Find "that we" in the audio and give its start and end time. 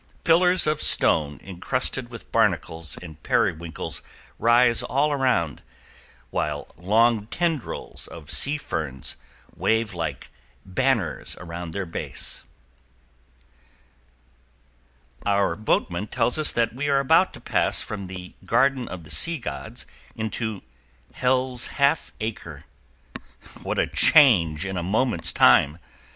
16.53-16.89